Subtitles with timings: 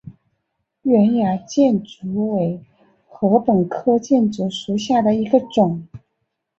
[0.81, 2.65] 圆芽箭竹为
[3.07, 5.87] 禾本科箭竹属下的一个种。